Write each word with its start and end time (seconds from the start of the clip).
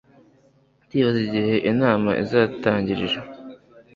Ndibaza 0.85 1.19
igihe 1.27 1.55
inama 1.71 2.09
izatangirira 2.23 3.19